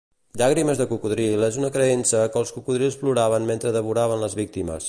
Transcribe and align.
Llàgrimes 0.41 0.79
de 0.79 0.87
cocodril 0.93 1.45
és 1.49 1.59
una 1.61 1.71
creença 1.77 2.23
que 2.33 2.43
els 2.43 2.55
cocodrils 2.57 3.01
ploraven 3.05 3.49
mentre 3.53 3.79
devoraven 3.81 4.27
les 4.27 4.43
víctimes 4.45 4.79